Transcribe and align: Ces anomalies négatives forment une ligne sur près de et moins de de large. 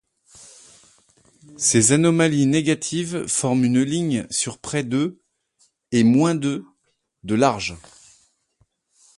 Ces 1.57 1.91
anomalies 1.91 2.47
négatives 2.47 3.27
forment 3.27 3.65
une 3.65 3.83
ligne 3.83 4.25
sur 4.31 4.57
près 4.57 4.83
de 4.83 5.21
et 5.91 6.03
moins 6.03 6.33
de 6.33 6.65
de 7.21 7.35
large. 7.35 7.75